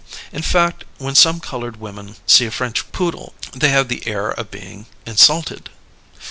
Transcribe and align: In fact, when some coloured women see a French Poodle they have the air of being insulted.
In 0.33 0.41
fact, 0.41 0.83
when 0.97 1.13
some 1.13 1.39
coloured 1.39 1.79
women 1.79 2.15
see 2.25 2.47
a 2.47 2.49
French 2.49 2.91
Poodle 2.91 3.35
they 3.51 3.69
have 3.69 3.87
the 3.87 4.07
air 4.07 4.31
of 4.31 4.49
being 4.49 4.87
insulted. 5.05 5.69